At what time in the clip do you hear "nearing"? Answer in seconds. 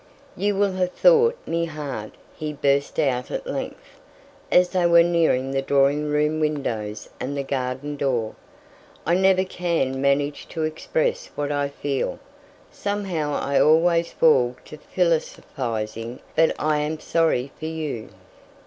5.03-5.51